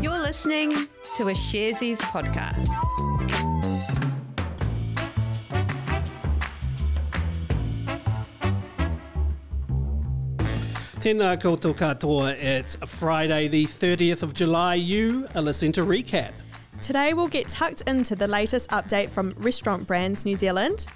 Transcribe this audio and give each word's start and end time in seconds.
You're 0.00 0.20
listening 0.20 0.70
to 1.16 1.28
a 1.28 1.32
Sharesies 1.32 1.98
podcast. 1.98 2.68
Tēnā 11.00 11.36
koutou 11.42 11.74
katoa. 11.74 12.34
It's 12.34 12.76
Friday, 12.86 13.48
the 13.48 13.66
30th 13.66 14.22
of 14.22 14.34
July. 14.34 14.76
You 14.76 15.26
are 15.34 15.42
listening 15.42 15.72
to 15.72 15.82
Recap. 15.84 16.30
Today 16.80 17.12
we'll 17.12 17.26
get 17.26 17.48
tucked 17.48 17.80
into 17.88 18.14
the 18.14 18.28
latest 18.28 18.70
update 18.70 19.10
from 19.10 19.34
Restaurant 19.38 19.88
Brands 19.88 20.24
New 20.24 20.36
Zealand. 20.36 20.86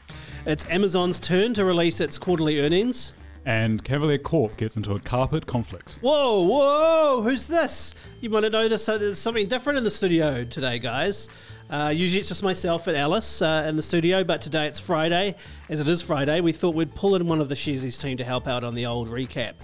It's 0.47 0.65
Amazon's 0.67 1.19
turn 1.19 1.55
to 1.55 1.65
release 1.65 2.01
its 2.01 2.19
quarterly 2.19 2.61
earnings. 2.61 3.15
And 3.45 3.83
Cavalier 3.83 4.19
Corp 4.19 4.57
gets 4.57 4.77
into 4.77 4.95
a 4.95 5.01
carpet 5.01 5.47
conflict. 5.47 5.99
Whoa, 6.01 6.43
whoa, 6.43 7.23
who's 7.23 7.47
this? 7.47 7.95
You 8.21 8.31
might 8.31 8.45
have 8.45 8.53
noticed 8.53 8.87
that 8.87 9.01
there's 9.01 9.19
something 9.19 9.49
different 9.49 9.79
in 9.79 9.85
the 9.85 9.91
studio 9.91 10.45
today, 10.45 10.79
guys. 10.79 11.29
Uh, 11.69 11.93
usually 11.95 12.21
it's 12.21 12.29
just 12.29 12.43
myself 12.43 12.87
and 12.87 12.97
Alice 12.97 13.43
uh, 13.43 13.65
in 13.67 13.77
the 13.77 13.83
studio, 13.83 14.23
but 14.23 14.43
today 14.43 14.67
it's 14.67 14.79
Friday. 14.79 15.35
As 15.69 15.81
it 15.81 15.89
is 15.89 16.03
Friday, 16.03 16.41
we 16.41 16.53
thought 16.53 16.75
we'd 16.75 16.95
pull 16.95 17.17
in 17.17 17.27
one 17.27 17.41
of 17.41 17.49
the 17.49 17.55
Sharesies 17.55 18.01
team 18.01 18.17
to 18.19 18.25
help 18.25 18.47
out 18.47 18.63
on 18.63 18.75
the 18.75 18.87
old 18.87 19.09
recap. 19.09 19.55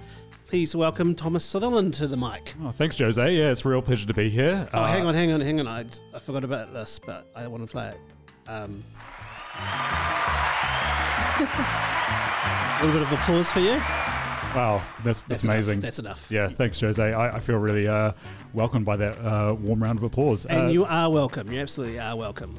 Please 0.47 0.74
welcome 0.74 1.14
Thomas 1.14 1.45
Sutherland 1.45 1.92
to 1.95 2.06
the 2.06 2.16
mic. 2.16 2.55
Oh, 2.62 2.72
thanks, 2.72 2.98
Jose. 2.98 3.36
Yeah, 3.36 3.50
it's 3.50 3.64
a 3.64 3.69
real 3.69 3.83
pleasure 3.83 4.06
to 4.06 4.14
be 4.14 4.30
here. 4.30 4.66
Oh, 4.72 4.84
hang 4.84 5.05
on, 5.05 5.14
hang 5.14 5.30
on, 5.30 5.42
hang 5.42 5.60
on. 5.60 5.66
I, 5.69 5.84
I 6.14 6.19
forgot 6.19 6.42
about 6.42 6.72
this, 6.72 6.98
but 6.98 7.30
I 7.36 7.47
want 7.47 7.62
to 7.64 7.70
play 7.70 7.91
it. 7.91 8.00
Um, 8.50 8.83
a 11.41 12.78
little 12.84 13.01
bit 13.01 13.02
of 13.02 13.12
applause 13.12 13.51
for 13.51 13.60
you. 13.60 13.80
Wow, 14.55 14.83
that's 15.05 15.23
that's, 15.23 15.42
That's 15.42 15.45
enough, 15.45 15.55
amazing. 15.56 15.80
that's 15.80 15.98
enough. 15.98 16.30
Yeah, 16.30 16.48
thanks, 16.48 16.80
Jose. 16.80 17.12
I, 17.12 17.37
I 17.37 17.38
feel 17.38 17.56
really 17.56 17.87
uh, 17.87 18.12
welcomed 18.55 18.87
by 18.87 18.97
that 18.97 19.19
uh, 19.24 19.55
warm 19.55 19.83
round 19.83 19.98
of 19.98 20.05
applause. 20.05 20.47
And 20.47 20.66
Uh, 20.66 20.69
you 20.69 20.84
are 20.87 21.11
welcome. 21.11 21.52
You 21.52 21.61
absolutely 21.61 21.98
are 22.01 22.16
welcome. 22.16 22.56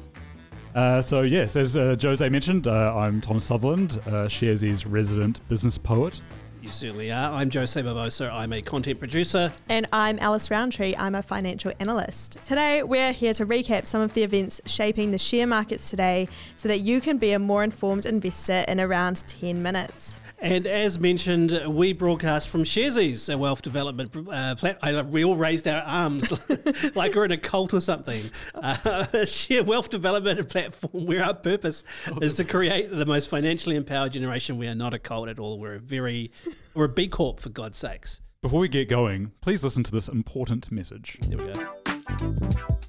Uh, 0.74 1.02
so 1.02 1.22
yes, 1.22 1.56
as 1.56 1.76
uh, 1.76 1.96
Jose 2.00 2.26
mentioned, 2.28 2.68
uh, 2.68 2.94
I'm 2.96 3.20
Thomas 3.20 3.44
Sutherland, 3.44 3.98
uh, 4.06 4.28
Sharesies 4.28 4.84
resident 4.88 5.46
business 5.48 5.76
poet. 5.78 6.22
You 6.62 6.68
certainly 6.68 7.10
are. 7.10 7.32
I'm 7.32 7.50
Jose 7.50 7.82
Barbosa. 7.82 8.30
I'm 8.30 8.52
a 8.52 8.60
content 8.60 8.98
producer. 8.98 9.50
And 9.70 9.86
I'm 9.94 10.18
Alice 10.18 10.50
Roundtree, 10.50 10.94
I'm 10.98 11.14
a 11.14 11.22
financial 11.22 11.72
analyst. 11.80 12.36
Today 12.44 12.82
we're 12.82 13.12
here 13.12 13.32
to 13.34 13.46
recap 13.46 13.86
some 13.86 14.02
of 14.02 14.12
the 14.12 14.22
events 14.22 14.60
shaping 14.66 15.10
the 15.10 15.16
share 15.16 15.46
markets 15.46 15.88
today 15.88 16.28
so 16.56 16.68
that 16.68 16.80
you 16.80 17.00
can 17.00 17.16
be 17.16 17.32
a 17.32 17.38
more 17.38 17.64
informed 17.64 18.04
investor 18.04 18.66
in 18.68 18.78
around 18.78 19.26
10 19.26 19.62
minutes. 19.62 20.19
And 20.42 20.66
as 20.66 20.98
mentioned, 20.98 21.60
we 21.68 21.92
broadcast 21.92 22.48
from 22.48 22.64
Sharesies, 22.64 23.32
a 23.32 23.36
wealth 23.36 23.60
development 23.60 24.16
uh, 24.30 24.54
platform. 24.54 25.10
We 25.10 25.24
all 25.24 25.36
raised 25.36 25.68
our 25.68 25.82
arms 25.82 26.32
like 26.94 27.14
we're 27.14 27.26
in 27.26 27.32
a 27.32 27.36
cult 27.36 27.74
or 27.74 27.80
something. 27.80 28.22
Uh, 28.54 29.24
share 29.26 29.62
wealth 29.62 29.90
development 29.90 30.48
platform 30.48 31.04
where 31.04 31.22
our 31.22 31.34
purpose 31.34 31.84
is 32.22 32.36
to 32.36 32.44
create 32.44 32.90
the 32.90 33.04
most 33.04 33.28
financially 33.28 33.76
empowered 33.76 34.12
generation. 34.12 34.56
We 34.56 34.66
are 34.66 34.74
not 34.74 34.94
a 34.94 34.98
cult 34.98 35.28
at 35.28 35.38
all. 35.38 35.58
We're 35.58 35.74
a 35.74 35.80
very, 35.80 36.30
we're 36.74 36.86
a 36.86 36.88
B 36.88 37.06
Corp 37.08 37.38
for 37.40 37.50
God's 37.50 37.76
sakes. 37.76 38.22
Before 38.42 38.60
we 38.60 38.68
get 38.68 38.88
going, 38.88 39.32
please 39.42 39.62
listen 39.62 39.82
to 39.84 39.92
this 39.92 40.08
important 40.08 40.72
message. 40.72 41.18
There 41.28 41.36
we 41.36 41.52
go. 41.52 42.80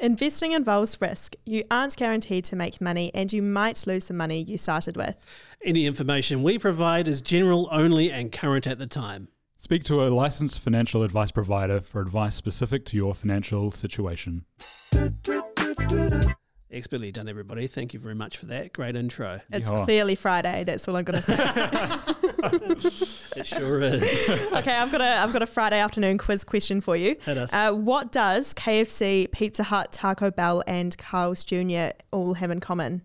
Investing 0.00 0.52
involves 0.52 1.00
risk. 1.00 1.34
You 1.44 1.64
aren't 1.72 1.96
guaranteed 1.96 2.44
to 2.46 2.56
make 2.56 2.80
money 2.80 3.10
and 3.14 3.32
you 3.32 3.42
might 3.42 3.84
lose 3.86 4.04
the 4.04 4.14
money 4.14 4.40
you 4.40 4.56
started 4.56 4.96
with. 4.96 5.16
Any 5.64 5.86
information 5.86 6.44
we 6.44 6.56
provide 6.58 7.08
is 7.08 7.20
general 7.20 7.68
only 7.72 8.12
and 8.12 8.30
current 8.30 8.68
at 8.68 8.78
the 8.78 8.86
time. 8.86 9.26
Speak 9.56 9.82
to 9.84 10.04
a 10.04 10.08
licensed 10.08 10.60
financial 10.60 11.02
advice 11.02 11.32
provider 11.32 11.80
for 11.80 12.00
advice 12.00 12.36
specific 12.36 12.84
to 12.86 12.96
your 12.96 13.12
financial 13.12 13.72
situation. 13.72 14.44
Expertly 16.70 17.10
done, 17.10 17.28
everybody. 17.28 17.66
Thank 17.66 17.92
you 17.92 17.98
very 17.98 18.14
much 18.14 18.36
for 18.36 18.46
that. 18.46 18.72
Great 18.72 18.94
intro. 18.94 19.40
It's 19.50 19.68
Yeah. 19.68 19.84
clearly 19.84 20.14
Friday, 20.14 20.62
that's 20.62 20.86
all 20.86 20.94
I'm 20.94 21.02
going 21.02 21.20
to 21.20 21.26
say. 22.92 23.14
It 23.40 23.46
sure 23.46 23.80
is. 23.80 24.28
okay, 24.52 24.74
I've 24.76 24.90
got 24.92 25.00
a 25.00 25.18
I've 25.20 25.32
got 25.32 25.42
a 25.42 25.46
Friday 25.46 25.78
afternoon 25.78 26.18
quiz 26.18 26.44
question 26.44 26.80
for 26.80 26.96
you. 26.96 27.16
Hit 27.22 27.38
us. 27.38 27.52
Uh, 27.52 27.72
what 27.72 28.12
does 28.12 28.54
KFC, 28.54 29.30
Pizza 29.30 29.64
Hut, 29.64 29.92
Taco 29.92 30.30
Bell, 30.30 30.62
and 30.66 30.96
Carl's 30.98 31.44
Jr. 31.44 31.90
all 32.10 32.34
have 32.34 32.50
in 32.50 32.60
common? 32.60 33.02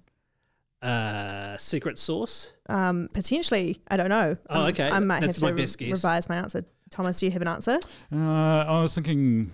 Uh, 0.82 1.56
secret 1.58 1.98
sauce. 1.98 2.50
Um, 2.68 3.10
potentially, 3.14 3.82
I 3.88 3.96
don't 3.98 4.10
know. 4.10 4.36
Oh, 4.50 4.66
okay. 4.68 4.90
I 4.90 5.00
might 5.00 5.22
That's 5.22 5.38
have 5.38 5.44
my 5.44 5.52
to 5.52 5.56
best 5.56 5.78
guess. 5.78 5.92
revise 5.92 6.28
my 6.28 6.36
answer. 6.36 6.66
Thomas, 6.90 7.20
do 7.20 7.26
you 7.26 7.32
have 7.32 7.42
an 7.42 7.48
answer? 7.48 7.80
Uh, 8.12 8.18
I 8.18 8.82
was 8.82 8.94
thinking 8.94 9.52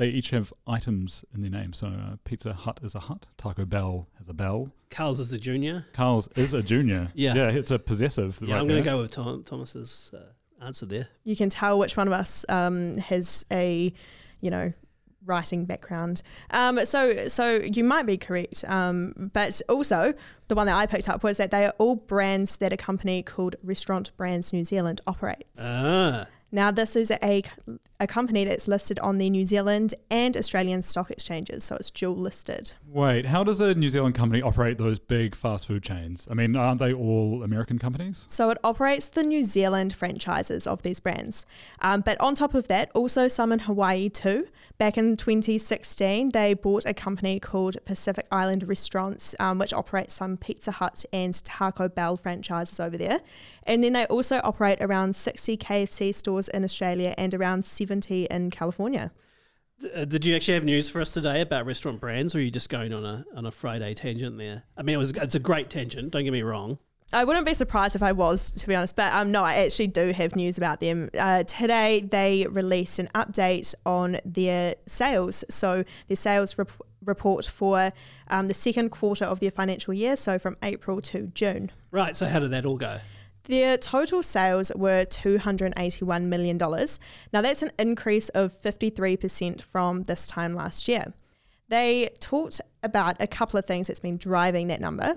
they 0.00 0.08
each 0.08 0.30
have 0.30 0.50
items 0.66 1.26
in 1.34 1.42
their 1.42 1.50
name. 1.50 1.74
So 1.74 1.88
uh, 1.88 2.16
Pizza 2.24 2.54
Hut 2.54 2.80
is 2.82 2.94
a 2.94 3.00
hut, 3.00 3.28
Taco 3.36 3.66
Bell 3.66 4.08
has 4.18 4.28
a 4.30 4.32
bell, 4.32 4.70
Carl's 4.88 5.20
is 5.20 5.28
the 5.28 5.38
junior. 5.38 5.86
Carl's 5.92 6.28
is 6.36 6.54
a 6.54 6.62
junior. 6.62 7.08
Yeah. 7.14 7.34
yeah, 7.34 7.48
it's 7.50 7.70
a 7.70 7.78
possessive. 7.78 8.38
Yeah, 8.40 8.54
right 8.54 8.60
I'm 8.62 8.66
going 8.66 8.82
to 8.82 8.88
go 8.88 9.02
with 9.02 9.10
Tom, 9.10 9.44
Thomas's 9.44 10.10
uh, 10.14 10.64
answer 10.64 10.86
there. 10.86 11.08
You 11.24 11.36
can 11.36 11.50
tell 11.50 11.78
which 11.78 11.98
one 11.98 12.06
of 12.06 12.14
us 12.14 12.46
um, 12.48 12.96
has 12.96 13.44
a, 13.52 13.92
you 14.40 14.50
know, 14.50 14.72
writing 15.26 15.66
background. 15.66 16.22
Um, 16.50 16.84
so, 16.86 17.28
so 17.28 17.56
you 17.56 17.84
might 17.84 18.06
be 18.06 18.16
correct. 18.16 18.64
Um, 18.66 19.30
but 19.34 19.60
also, 19.68 20.14
the 20.48 20.54
one 20.54 20.66
that 20.66 20.76
I 20.76 20.86
picked 20.86 21.10
up 21.10 21.22
was 21.22 21.36
that 21.36 21.50
they 21.50 21.66
are 21.66 21.74
all 21.76 21.96
brands 21.96 22.56
that 22.56 22.72
a 22.72 22.76
company 22.78 23.22
called 23.22 23.56
Restaurant 23.62 24.16
Brands 24.16 24.50
New 24.52 24.64
Zealand 24.64 25.02
operates. 25.06 25.60
Ah, 25.60 26.26
Now, 26.50 26.70
this 26.70 26.96
is 26.96 27.12
a, 27.22 27.42
a 28.00 28.06
company 28.06 28.44
that's 28.44 28.66
listed 28.66 28.98
on 29.00 29.18
the 29.18 29.28
New 29.28 29.44
Zealand 29.44 29.94
and 30.10 30.34
Australian 30.36 30.82
stock 30.82 31.10
exchanges, 31.10 31.62
so 31.62 31.76
it's 31.76 31.90
dual 31.90 32.16
listed. 32.16 32.72
Wait, 32.88 33.26
how 33.26 33.44
does 33.44 33.60
a 33.60 33.74
New 33.74 33.90
Zealand 33.90 34.14
company 34.14 34.40
operate 34.40 34.78
those 34.78 34.98
big 34.98 35.34
fast 35.34 35.66
food 35.66 35.82
chains? 35.82 36.26
I 36.30 36.34
mean, 36.34 36.56
aren't 36.56 36.80
they 36.80 36.94
all 36.94 37.42
American 37.42 37.78
companies? 37.78 38.24
So 38.28 38.50
it 38.50 38.58
operates 38.64 39.06
the 39.06 39.22
New 39.22 39.44
Zealand 39.44 39.94
franchises 39.94 40.66
of 40.66 40.80
these 40.82 40.98
brands. 40.98 41.44
Um, 41.82 42.00
but 42.00 42.18
on 42.20 42.34
top 42.34 42.54
of 42.54 42.68
that, 42.68 42.90
also 42.94 43.28
some 43.28 43.52
in 43.52 43.60
Hawaii 43.60 44.08
too. 44.08 44.48
Back 44.78 44.96
in 44.96 45.18
2016, 45.18 46.30
they 46.30 46.54
bought 46.54 46.86
a 46.86 46.94
company 46.94 47.38
called 47.38 47.76
Pacific 47.84 48.26
Island 48.32 48.66
Restaurants, 48.66 49.34
um, 49.38 49.58
which 49.58 49.74
operates 49.74 50.14
some 50.14 50.38
Pizza 50.38 50.70
Hut 50.70 51.04
and 51.12 51.44
Taco 51.44 51.86
Bell 51.86 52.16
franchises 52.16 52.80
over 52.80 52.96
there. 52.96 53.20
And 53.64 53.84
then 53.84 53.92
they 53.92 54.06
also 54.06 54.40
operate 54.42 54.78
around 54.80 55.14
60 55.14 55.58
KFC 55.58 56.14
stores 56.14 56.48
in 56.48 56.64
Australia 56.64 57.14
and 57.18 57.34
around 57.34 57.66
70 57.66 57.89
in 57.90 58.50
California. 58.50 59.12
D- 59.80 59.90
uh, 59.94 60.04
did 60.04 60.24
you 60.24 60.36
actually 60.36 60.54
have 60.54 60.64
news 60.64 60.88
for 60.88 61.00
us 61.00 61.12
today 61.12 61.40
about 61.40 61.66
restaurant 61.66 62.00
brands, 62.00 62.34
or 62.34 62.38
are 62.38 62.42
you 62.42 62.50
just 62.50 62.68
going 62.68 62.92
on 62.92 63.04
a 63.04 63.24
on 63.34 63.46
a 63.46 63.50
Friday 63.50 63.94
tangent 63.94 64.38
there? 64.38 64.64
I 64.76 64.82
mean, 64.82 64.94
it 64.94 64.98
was 64.98 65.12
it's 65.12 65.34
a 65.34 65.40
great 65.40 65.70
tangent. 65.70 66.12
Don't 66.12 66.24
get 66.24 66.32
me 66.32 66.42
wrong. 66.42 66.78
I 67.12 67.24
wouldn't 67.24 67.44
be 67.44 67.54
surprised 67.54 67.96
if 67.96 68.04
I 68.04 68.12
was, 68.12 68.52
to 68.52 68.68
be 68.68 68.74
honest, 68.76 68.94
but 68.94 69.12
um, 69.12 69.32
no, 69.32 69.42
I 69.42 69.54
actually 69.64 69.88
do 69.88 70.12
have 70.12 70.36
news 70.36 70.58
about 70.58 70.78
them. 70.78 71.10
Uh, 71.18 71.42
today, 71.42 72.02
they 72.02 72.46
released 72.48 73.00
an 73.00 73.08
update 73.16 73.74
on 73.84 74.18
their 74.24 74.76
sales. 74.86 75.44
So, 75.48 75.84
their 76.06 76.16
sales 76.16 76.56
rep- 76.56 76.70
report 77.04 77.46
for 77.46 77.92
um, 78.28 78.46
the 78.46 78.54
second 78.54 78.90
quarter 78.90 79.24
of 79.24 79.40
their 79.40 79.50
financial 79.50 79.94
year, 79.94 80.16
so 80.16 80.38
from 80.38 80.56
April 80.62 81.00
to 81.02 81.30
June. 81.34 81.70
Right. 81.90 82.16
So 82.16 82.26
how 82.26 82.38
did 82.38 82.52
that 82.52 82.64
all 82.64 82.76
go? 82.76 82.98
Their 83.44 83.76
total 83.78 84.22
sales 84.22 84.70
were 84.76 85.04
$281 85.06 86.22
million. 86.24 86.58
Now, 86.58 87.40
that's 87.40 87.62
an 87.62 87.72
increase 87.78 88.28
of 88.30 88.52
53% 88.60 89.60
from 89.62 90.04
this 90.04 90.26
time 90.26 90.54
last 90.54 90.88
year. 90.88 91.12
They 91.68 92.10
talked 92.18 92.60
about 92.82 93.16
a 93.20 93.26
couple 93.26 93.58
of 93.58 93.64
things 93.64 93.86
that's 93.86 94.00
been 94.00 94.16
driving 94.16 94.68
that 94.68 94.80
number. 94.80 95.14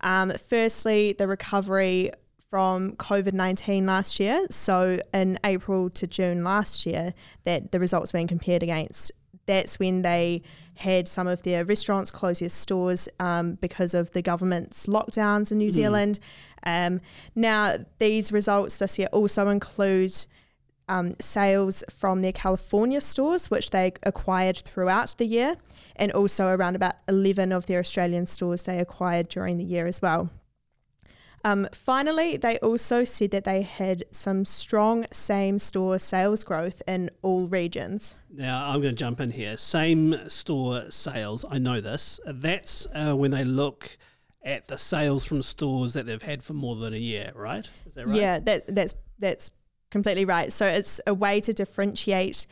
Um, 0.00 0.32
firstly, 0.48 1.12
the 1.12 1.26
recovery 1.26 2.12
from 2.48 2.92
COVID 2.92 3.32
19 3.32 3.86
last 3.86 4.20
year. 4.20 4.46
So, 4.50 5.00
in 5.12 5.38
April 5.44 5.90
to 5.90 6.06
June 6.06 6.44
last 6.44 6.86
year, 6.86 7.12
that 7.44 7.72
the 7.72 7.80
results 7.80 8.12
being 8.12 8.28
compared 8.28 8.62
against, 8.62 9.10
that's 9.46 9.78
when 9.78 10.02
they 10.02 10.42
had 10.76 11.08
some 11.08 11.26
of 11.26 11.42
their 11.42 11.64
restaurants 11.64 12.10
close 12.10 12.40
their 12.40 12.48
stores 12.48 13.08
um, 13.18 13.54
because 13.54 13.94
of 13.94 14.10
the 14.12 14.22
government's 14.22 14.86
lockdowns 14.86 15.50
in 15.50 15.58
New 15.58 15.70
Zealand. 15.70 16.18
Um, 16.64 17.00
now, 17.34 17.76
these 17.98 18.32
results 18.32 18.78
this 18.78 18.98
year 18.98 19.08
also 19.12 19.48
include 19.48 20.14
um, 20.88 21.14
sales 21.20 21.82
from 21.90 22.22
their 22.22 22.32
California 22.32 23.00
stores, 23.00 23.50
which 23.50 23.70
they 23.70 23.92
acquired 24.02 24.58
throughout 24.58 25.14
the 25.18 25.26
year, 25.26 25.56
and 25.96 26.12
also 26.12 26.48
around 26.48 26.76
about 26.76 26.94
11 27.08 27.52
of 27.52 27.66
their 27.66 27.80
Australian 27.80 28.26
stores 28.26 28.64
they 28.64 28.78
acquired 28.78 29.28
during 29.28 29.58
the 29.58 29.64
year 29.64 29.86
as 29.86 30.02
well. 30.02 30.30
Um, 31.46 31.68
finally, 31.72 32.36
they 32.36 32.58
also 32.58 33.04
said 33.04 33.30
that 33.30 33.44
they 33.44 33.62
had 33.62 34.04
some 34.10 34.44
strong 34.44 35.06
same 35.12 35.60
store 35.60 35.96
sales 36.00 36.42
growth 36.42 36.82
in 36.88 37.08
all 37.22 37.46
regions. 37.46 38.16
Now 38.28 38.68
I'm 38.68 38.82
going 38.82 38.96
to 38.96 38.98
jump 38.98 39.20
in 39.20 39.30
here. 39.30 39.56
Same 39.56 40.28
store 40.28 40.90
sales. 40.90 41.44
I 41.48 41.58
know 41.58 41.80
this. 41.80 42.18
That's 42.26 42.88
uh, 42.92 43.14
when 43.14 43.30
they 43.30 43.44
look 43.44 43.96
at 44.42 44.66
the 44.66 44.76
sales 44.76 45.24
from 45.24 45.40
stores 45.40 45.94
that 45.94 46.04
they've 46.04 46.20
had 46.20 46.42
for 46.42 46.52
more 46.52 46.74
than 46.74 46.92
a 46.92 46.98
year, 46.98 47.30
right? 47.36 47.70
Is 47.86 47.94
that 47.94 48.08
right? 48.08 48.16
Yeah, 48.16 48.40
that, 48.40 48.66
that's 48.66 48.96
that's 49.20 49.52
completely 49.92 50.24
right. 50.24 50.52
So 50.52 50.66
it's 50.66 51.00
a 51.06 51.14
way 51.14 51.38
to 51.42 51.52
differentiate 51.52 52.48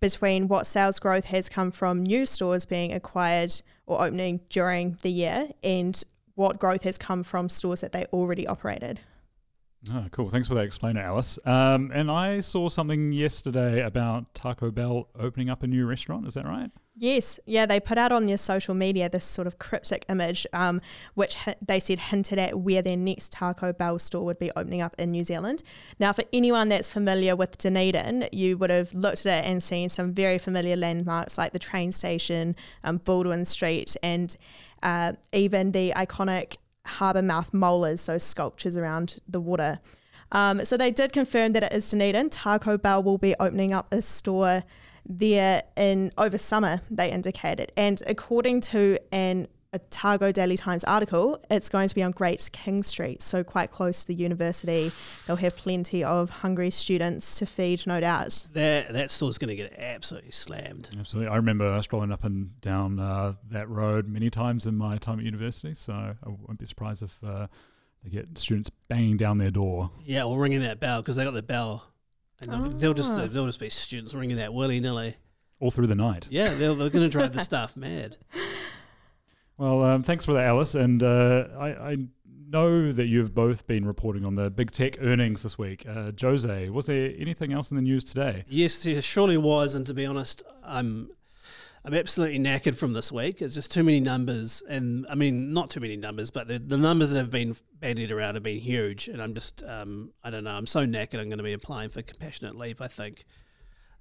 between 0.00 0.48
what 0.48 0.66
sales 0.66 0.98
growth 0.98 1.26
has 1.26 1.50
come 1.50 1.70
from 1.70 2.02
new 2.02 2.24
stores 2.24 2.64
being 2.64 2.94
acquired 2.94 3.60
or 3.84 4.02
opening 4.02 4.40
during 4.48 4.96
the 5.02 5.10
year 5.10 5.50
and 5.62 6.02
what 6.38 6.58
growth 6.58 6.84
has 6.84 6.96
come 6.96 7.24
from 7.24 7.48
stores 7.48 7.80
that 7.80 7.92
they 7.92 8.04
already 8.06 8.46
operated. 8.46 9.00
Oh, 9.92 10.06
cool. 10.10 10.28
Thanks 10.28 10.48
for 10.48 10.54
that 10.54 10.64
explainer, 10.64 11.00
Alice. 11.00 11.38
Um, 11.44 11.90
and 11.94 12.10
I 12.10 12.40
saw 12.40 12.68
something 12.68 13.12
yesterday 13.12 13.82
about 13.82 14.34
Taco 14.34 14.70
Bell 14.70 15.08
opening 15.18 15.50
up 15.50 15.62
a 15.62 15.66
new 15.66 15.86
restaurant. 15.86 16.26
Is 16.26 16.34
that 16.34 16.46
right? 16.46 16.70
Yes, 17.00 17.38
yeah, 17.46 17.64
they 17.64 17.78
put 17.78 17.96
out 17.96 18.10
on 18.10 18.24
their 18.24 18.38
social 18.38 18.74
media 18.74 19.08
this 19.08 19.24
sort 19.24 19.46
of 19.46 19.60
cryptic 19.60 20.04
image, 20.08 20.48
um, 20.52 20.80
which 21.14 21.36
hi- 21.36 21.54
they 21.64 21.78
said 21.78 22.00
hinted 22.00 22.40
at 22.40 22.58
where 22.58 22.82
their 22.82 22.96
next 22.96 23.30
Taco 23.30 23.72
Bell 23.72 24.00
store 24.00 24.24
would 24.24 24.40
be 24.40 24.50
opening 24.56 24.82
up 24.82 24.96
in 24.98 25.12
New 25.12 25.22
Zealand. 25.22 25.62
Now, 26.00 26.12
for 26.12 26.24
anyone 26.32 26.68
that's 26.70 26.92
familiar 26.92 27.36
with 27.36 27.56
Dunedin, 27.56 28.28
you 28.32 28.58
would 28.58 28.70
have 28.70 28.92
looked 28.94 29.26
at 29.26 29.44
it 29.44 29.48
and 29.48 29.62
seen 29.62 29.88
some 29.88 30.12
very 30.12 30.38
familiar 30.38 30.74
landmarks 30.74 31.38
like 31.38 31.52
the 31.52 31.60
train 31.60 31.92
station, 31.92 32.56
um, 32.82 32.96
Baldwin 32.98 33.44
Street, 33.44 33.96
and 34.02 34.36
uh, 34.82 35.12
even 35.32 35.72
the 35.72 35.92
iconic 35.96 36.56
harbour 36.86 37.22
mouth 37.22 37.52
molars, 37.52 38.06
those 38.06 38.22
sculptures 38.22 38.76
around 38.76 39.18
the 39.28 39.40
water. 39.40 39.80
Um, 40.32 40.64
so 40.64 40.76
they 40.76 40.90
did 40.90 41.12
confirm 41.12 41.52
that 41.52 41.62
it 41.62 41.72
is 41.72 41.90
Dunedin. 41.90 42.30
Taco 42.30 42.76
Bell 42.76 43.02
will 43.02 43.18
be 43.18 43.34
opening 43.40 43.72
up 43.72 43.92
a 43.92 44.02
store 44.02 44.64
there 45.08 45.62
in 45.76 46.12
over 46.18 46.36
summer, 46.36 46.82
they 46.90 47.10
indicated. 47.10 47.72
And 47.76 48.02
according 48.06 48.60
to 48.62 48.98
an 49.10 49.48
Otago 49.74 50.32
Daily 50.32 50.56
Times 50.56 50.82
article, 50.84 51.38
it's 51.50 51.68
going 51.68 51.88
to 51.88 51.94
be 51.94 52.02
on 52.02 52.12
Great 52.12 52.48
King 52.52 52.82
Street, 52.82 53.20
so 53.20 53.44
quite 53.44 53.70
close 53.70 54.00
to 54.00 54.06
the 54.06 54.14
university. 54.14 54.90
They'll 55.26 55.36
have 55.36 55.56
plenty 55.56 56.02
of 56.02 56.30
hungry 56.30 56.70
students 56.70 57.38
to 57.38 57.44
feed, 57.46 57.86
no 57.86 58.00
doubt. 58.00 58.46
That 58.54 58.94
that 58.94 59.10
store's 59.10 59.36
going 59.36 59.50
to 59.50 59.56
get 59.56 59.78
absolutely 59.78 60.30
slammed. 60.30 60.88
Absolutely. 60.98 61.30
I 61.30 61.36
remember 61.36 61.80
strolling 61.82 62.12
up 62.12 62.24
and 62.24 62.58
down 62.62 62.98
uh, 62.98 63.34
that 63.50 63.68
road 63.68 64.08
many 64.08 64.30
times 64.30 64.64
in 64.66 64.74
my 64.74 64.96
time 64.96 65.18
at 65.18 65.26
university, 65.26 65.74
so 65.74 65.92
I 65.92 66.14
won't 66.24 66.58
be 66.58 66.64
surprised 66.64 67.02
if 67.02 67.18
uh, 67.22 67.48
they 68.02 68.08
get 68.08 68.38
students 68.38 68.70
banging 68.88 69.18
down 69.18 69.36
their 69.36 69.50
door. 69.50 69.90
Yeah, 70.02 70.24
or 70.24 70.38
ringing 70.38 70.60
that 70.60 70.80
bell 70.80 71.02
because 71.02 71.16
they 71.16 71.24
got 71.24 71.34
the 71.34 71.42
bell, 71.42 71.84
and 72.40 72.50
they'll, 72.50 72.70
they'll 72.70 72.94
just 72.94 73.12
Ah. 73.12 73.26
they'll 73.26 73.44
just 73.46 73.60
be 73.60 73.68
students 73.68 74.14
ringing 74.14 74.38
that 74.38 74.54
willy 74.54 74.80
nilly. 74.80 75.16
all 75.60 75.70
through 75.70 75.88
the 75.88 75.94
night. 75.94 76.26
Yeah, 76.30 76.54
they're, 76.54 76.72
they're 76.74 76.88
going 76.88 77.04
to 77.04 77.10
drive 77.10 77.34
the 77.34 77.40
staff 77.44 77.76
mad. 77.76 78.16
Well, 79.58 79.82
um, 79.82 80.02
thanks 80.04 80.24
for 80.24 80.32
that, 80.34 80.44
Alice. 80.44 80.74
And 80.76 81.02
uh, 81.02 81.48
I, 81.58 81.68
I 81.68 81.96
know 82.48 82.92
that 82.92 83.06
you've 83.06 83.34
both 83.34 83.66
been 83.66 83.84
reporting 83.84 84.24
on 84.24 84.36
the 84.36 84.50
big 84.50 84.70
tech 84.70 84.96
earnings 85.00 85.42
this 85.42 85.58
week. 85.58 85.84
Uh, 85.86 86.12
Jose, 86.18 86.68
was 86.70 86.86
there 86.86 87.12
anything 87.18 87.52
else 87.52 87.70
in 87.70 87.76
the 87.76 87.82
news 87.82 88.04
today? 88.04 88.44
Yes, 88.48 88.78
there 88.78 89.02
surely 89.02 89.36
was, 89.36 89.74
and 89.74 89.86
to 89.86 89.94
be 89.94 90.06
honest, 90.06 90.42
I'm 90.64 91.10
I'm 91.84 91.94
absolutely 91.94 92.38
knackered 92.38 92.76
from 92.76 92.92
this 92.92 93.10
week. 93.10 93.40
It's 93.40 93.54
just 93.54 93.72
too 93.72 93.82
many 93.82 94.00
numbers, 94.00 94.62
and 94.68 95.06
I 95.08 95.14
mean 95.14 95.52
not 95.52 95.70
too 95.70 95.80
many 95.80 95.96
numbers, 95.96 96.30
but 96.30 96.48
the, 96.48 96.58
the 96.58 96.78
numbers 96.78 97.10
that 97.10 97.18
have 97.18 97.30
been 97.30 97.56
bandied 97.80 98.10
around 98.12 98.34
have 98.34 98.42
been 98.42 98.60
huge, 98.60 99.08
and 99.08 99.20
I'm 99.20 99.34
just 99.34 99.62
um, 99.64 100.12
I 100.22 100.30
don't 100.30 100.44
know. 100.44 100.50
I'm 100.50 100.66
so 100.66 100.86
knackered. 100.86 101.20
I'm 101.20 101.28
going 101.28 101.38
to 101.38 101.44
be 101.44 101.52
applying 101.52 101.90
for 101.90 102.02
compassionate 102.02 102.56
leave. 102.56 102.80
I 102.80 102.88
think. 102.88 103.24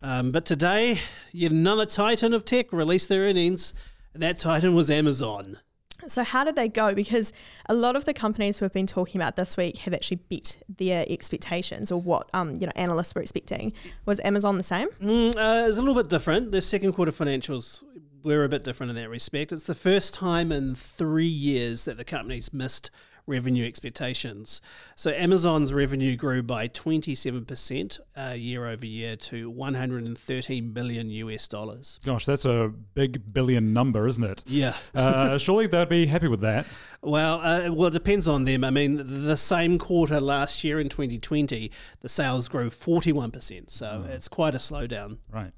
Um, 0.02 0.32
but 0.32 0.46
today, 0.46 1.00
yet 1.32 1.52
another 1.52 1.88
titan 1.88 2.32
of 2.34 2.46
tech 2.46 2.72
released 2.72 3.10
their 3.10 3.24
earnings, 3.24 3.74
that 4.20 4.40
titan 4.40 4.74
was 4.74 4.90
Amazon. 4.90 5.60
So, 6.06 6.24
how 6.24 6.44
did 6.44 6.56
they 6.56 6.70
go? 6.70 6.94
Because 6.94 7.34
a 7.68 7.74
lot 7.74 7.96
of 7.96 8.06
the 8.06 8.14
companies 8.14 8.62
we've 8.62 8.72
been 8.72 8.86
talking 8.86 9.20
about 9.20 9.36
this 9.36 9.58
week 9.58 9.78
have 9.80 9.94
actually 9.96 10.20
beat 10.30 10.60
their 10.78 11.06
expectations 11.10 11.92
or 11.92 12.00
what 12.00 12.30
um, 12.34 12.56
you 12.56 12.68
know 12.68 12.72
analysts 12.76 13.16
were 13.16 13.22
expecting. 13.22 13.74
Was 14.06 14.20
Amazon 14.20 14.58
the 14.58 14.64
same? 14.64 14.90
Mm, 15.02 15.36
uh, 15.36 15.68
it's 15.68 15.78
a 15.78 15.82
little 15.82 15.96
bit 15.96 16.10
different. 16.10 16.52
The 16.52 16.62
second 16.62 16.94
quarter 16.94 17.12
financials 17.12 17.84
were 18.24 18.44
a 18.44 18.50
bit 18.50 18.64
different 18.64 18.92
in 18.92 18.96
that 18.98 19.10
respect. 19.10 19.52
It's 19.52 19.64
the 19.64 19.76
first 19.76 20.14
time 20.14 20.52
in 20.52 20.76
three 20.76 21.26
years 21.26 21.86
that 21.86 21.98
the 21.98 22.06
company's 22.06 22.54
missed 22.54 22.92
revenue 23.28 23.66
expectations. 23.66 24.62
So 24.96 25.12
Amazon's 25.12 25.74
revenue 25.74 26.16
grew 26.16 26.42
by 26.42 26.68
27% 26.70 28.00
uh, 28.16 28.34
year 28.36 28.66
over 28.66 28.86
year 28.86 29.16
to 29.18 29.50
113 29.50 30.72
billion 30.72 31.10
US 31.10 31.48
dollars. 31.48 32.00
Gosh, 32.04 32.26
that's 32.26 32.46
a 32.46 32.72
big 32.94 33.34
billion 33.34 33.74
number, 33.74 34.08
isn't 34.08 34.24
it? 34.24 34.44
Yeah. 34.48 34.74
Uh, 34.96 35.38
surely 35.38 35.68
they'd 35.68 35.90
be 35.90 36.08
happy 36.08 36.28
with 36.28 36.42
that. 36.42 36.66
Well, 37.02 37.42
uh, 37.42 37.72
well, 37.72 37.88
it 37.88 37.94
depends 37.94 38.28
on 38.28 38.46
them. 38.46 38.64
I 38.64 38.72
mean, 38.72 39.26
the 39.26 39.38
same 39.38 39.78
quarter 39.78 40.20
last 40.20 40.64
year 40.64 40.80
in 40.80 40.90
2020, 40.90 41.72
the 42.00 42.10
sales 42.10 42.48
grew 42.48 42.70
41%. 42.70 43.70
So 43.70 44.06
it's 44.10 44.28
quite 44.28 44.56
a 44.56 44.60
slowdown. 44.60 45.18
Right. 45.32 45.52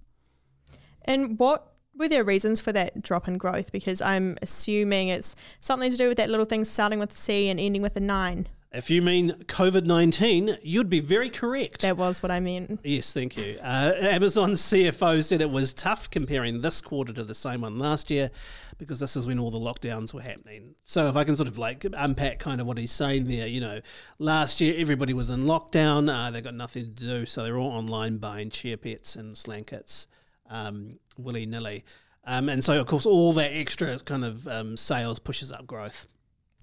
And 1.05 1.39
what 1.39 1.73
were 1.99 2.07
there 2.07 2.23
reasons 2.23 2.59
for 2.59 2.71
that 2.71 3.03
drop 3.03 3.27
in 3.27 3.37
growth? 3.37 3.71
Because 3.71 4.01
I'm 4.01 4.37
assuming 4.41 5.09
it's 5.09 5.35
something 5.59 5.91
to 5.91 5.97
do 5.97 6.07
with 6.07 6.17
that 6.17 6.29
little 6.29 6.45
thing 6.45 6.65
starting 6.65 6.97
with 6.97 7.15
C 7.15 7.49
and 7.49 7.59
ending 7.59 7.83
with 7.83 7.95
a 7.95 7.99
nine. 7.99 8.47
If 8.71 8.91
you 8.91 9.01
mean 9.01 9.31
COVID 9.47 9.85
19, 9.85 10.59
you'd 10.61 10.91
be 10.91 10.99
very 10.99 11.31
correct. 11.31 11.81
That 11.81 11.97
was 11.97 12.21
what 12.21 12.31
I 12.31 12.39
meant. 12.39 12.79
Yes, 12.83 13.11
thank 13.11 13.35
you. 13.35 13.57
Uh, 13.61 13.93
Amazon's 13.99 14.61
CFO 14.61 15.23
said 15.23 15.41
it 15.41 15.49
was 15.49 15.73
tough 15.73 16.09
comparing 16.11 16.61
this 16.61 16.79
quarter 16.79 17.11
to 17.13 17.23
the 17.23 17.33
same 17.33 17.61
one 17.61 17.79
last 17.79 18.11
year 18.11 18.29
because 18.77 18.99
this 18.99 19.15
is 19.15 19.25
when 19.25 19.39
all 19.39 19.49
the 19.49 19.57
lockdowns 19.57 20.13
were 20.13 20.21
happening. 20.21 20.75
So, 20.85 21.07
if 21.07 21.15
I 21.15 21.23
can 21.23 21.35
sort 21.35 21.49
of 21.49 21.57
like 21.57 21.83
unpack 21.93 22.37
kind 22.37 22.61
of 22.61 22.67
what 22.67 22.77
he's 22.77 22.91
saying 22.91 23.27
there, 23.27 23.47
you 23.47 23.59
know, 23.59 23.81
last 24.19 24.61
year 24.61 24.75
everybody 24.77 25.15
was 25.15 25.31
in 25.31 25.45
lockdown, 25.45 26.07
uh, 26.07 26.29
they 26.29 26.39
got 26.39 26.53
nothing 26.53 26.83
to 26.83 27.05
do, 27.05 27.25
so 27.25 27.43
they're 27.43 27.57
all 27.57 27.71
online 27.71 28.17
buying 28.17 28.51
Chia 28.51 28.77
Pets 28.77 29.15
and 29.15 29.35
slankets 29.35 30.05
um, 30.49 30.99
willy 31.19 31.45
nilly. 31.45 31.83
Um, 32.25 32.49
and 32.49 32.63
so, 32.63 32.79
of 32.79 32.87
course, 32.87 33.05
all 33.05 33.33
that 33.33 33.51
extra 33.51 33.97
kind 33.99 34.23
of 34.25 34.47
um, 34.47 34.77
sales 34.77 35.19
pushes 35.19 35.51
up 35.51 35.65
growth. 35.65 36.05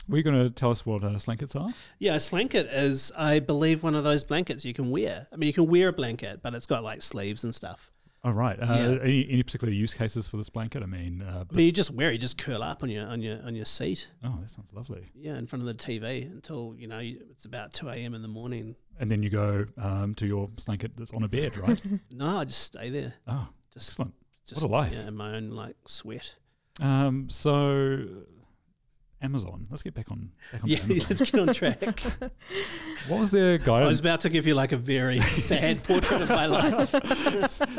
Were 0.08 0.18
you 0.18 0.22
going 0.22 0.36
to 0.40 0.50
tell 0.50 0.70
us 0.70 0.86
what 0.86 1.02
uh, 1.02 1.08
slankets 1.18 1.56
are? 1.60 1.70
Yeah, 1.98 2.14
a 2.14 2.20
slanket 2.20 2.66
is, 2.66 3.10
I 3.16 3.40
believe, 3.40 3.82
one 3.82 3.96
of 3.96 4.04
those 4.04 4.22
blankets 4.22 4.64
you 4.64 4.72
can 4.74 4.90
wear. 4.90 5.26
I 5.32 5.36
mean, 5.36 5.48
you 5.48 5.52
can 5.52 5.66
wear 5.66 5.88
a 5.88 5.92
blanket, 5.92 6.40
but 6.42 6.54
it's 6.54 6.66
got 6.66 6.84
like 6.84 7.02
sleeves 7.02 7.42
and 7.42 7.52
stuff. 7.54 7.90
Oh, 8.22 8.30
right. 8.30 8.58
Uh, 8.60 8.66
Yeah. 8.66 8.98
any, 9.02 9.28
any 9.30 9.42
particular 9.42 9.72
use 9.72 9.94
cases 9.94 10.28
for 10.28 10.36
this 10.36 10.48
blanket? 10.48 10.82
I 10.82 10.86
mean, 10.86 11.22
uh, 11.22 11.44
I 11.50 11.54
mean, 11.54 11.66
you 11.66 11.72
just 11.72 11.90
wear 11.90 12.10
it, 12.10 12.12
you 12.14 12.18
just 12.18 12.38
curl 12.38 12.62
up 12.62 12.82
on 12.84 12.88
your 12.88 13.06
on 13.06 13.20
your 13.22 13.40
on 13.44 13.54
your 13.56 13.64
seat, 13.64 14.08
oh, 14.24 14.38
that 14.40 14.50
sounds 14.50 14.72
lovely. 14.72 15.06
yeah, 15.14 15.36
in 15.38 15.46
front 15.46 15.62
of 15.62 15.66
the 15.66 15.74
TV 15.74 16.24
until 16.30 16.74
you 16.76 16.86
know 16.88 16.98
it's 17.00 17.44
about 17.44 17.72
two 17.72 17.88
a.m. 17.88 18.14
in 18.14 18.22
the 18.22 18.28
morning. 18.28 18.74
And 18.98 19.10
then 19.10 19.22
you 19.22 19.30
go 19.30 19.66
um, 19.76 20.14
to 20.16 20.26
your 20.26 20.48
blanket 20.48 20.92
that's 20.96 21.12
on 21.12 21.22
a 21.22 21.28
bed, 21.28 21.56
right? 21.56 21.80
No, 22.14 22.38
I 22.38 22.44
just 22.46 22.62
stay 22.62 22.90
there, 22.90 23.14
oh, 23.28 23.48
just 23.72 23.90
excellent. 23.90 24.14
Just 24.46 24.62
What 24.62 24.68
a 24.68 24.72
life. 24.72 24.92
yeah, 24.92 25.08
in 25.08 25.14
my 25.16 25.34
own 25.36 25.50
like 25.50 25.76
sweat. 25.86 26.34
Um, 26.80 27.28
so, 27.30 28.04
Amazon. 29.22 29.66
Let's 29.70 29.82
get 29.82 29.94
back 29.94 30.10
on 30.10 30.30
back 30.52 30.62
on 30.62 30.68
Yeah, 30.68 30.78
Amazon. 30.80 31.06
let's 31.18 31.30
get 31.30 31.40
on 31.40 31.54
track. 31.54 31.82
What 33.08 33.20
was 33.20 33.30
their 33.30 33.56
guidance? 33.58 33.86
I 33.86 33.88
was 33.88 34.00
about 34.00 34.20
to 34.22 34.28
give 34.28 34.46
you 34.48 34.54
like 34.54 34.72
a 34.72 34.76
very 34.76 35.20
sad 35.22 35.82
portrait 35.84 36.22
of 36.22 36.28
my 36.28 36.46
life. 36.46 36.90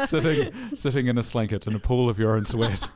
sitting 0.10 0.54
sitting 0.78 1.08
in 1.08 1.18
a 1.18 1.24
slanket 1.24 1.68
in 1.68 1.76
a 1.76 1.80
pool 1.80 2.10
of 2.10 2.18
your 2.18 2.36
own 2.38 2.46
sweat. 2.46 2.88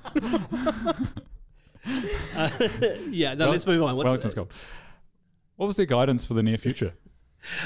Uh, 2.36 2.50
yeah, 3.10 3.34
no, 3.34 3.46
Well- 3.46 3.52
let's 3.52 3.66
move 3.68 3.84
on. 3.84 3.96
What's 3.98 4.06
Wellington's 4.06 4.34
Gold. 4.34 4.52
What 5.58 5.68
was 5.68 5.76
their 5.78 5.86
guidance 5.86 6.26
for 6.26 6.34
the 6.34 6.44
near 6.44 6.58
future? 6.58 6.94